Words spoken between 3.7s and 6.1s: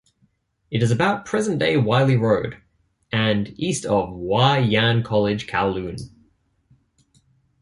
of Wah Yan College, Kowloon.